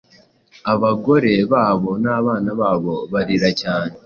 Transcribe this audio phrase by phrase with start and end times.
[0.73, 3.93] Abagore babo nabana babo, barira cyane,